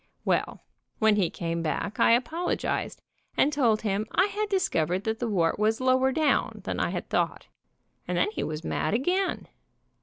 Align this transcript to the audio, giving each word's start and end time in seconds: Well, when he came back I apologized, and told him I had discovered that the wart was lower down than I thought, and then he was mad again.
Well, 0.25 0.63
when 0.97 1.15
he 1.15 1.29
came 1.29 1.61
back 1.61 1.99
I 1.99 2.13
apologized, 2.13 3.03
and 3.37 3.53
told 3.53 3.83
him 3.83 4.07
I 4.11 4.25
had 4.25 4.49
discovered 4.49 5.03
that 5.03 5.19
the 5.19 5.27
wart 5.27 5.59
was 5.59 5.79
lower 5.79 6.11
down 6.11 6.61
than 6.63 6.79
I 6.79 6.99
thought, 7.01 7.45
and 8.07 8.17
then 8.17 8.31
he 8.31 8.41
was 8.41 8.63
mad 8.63 8.95
again. 8.95 9.47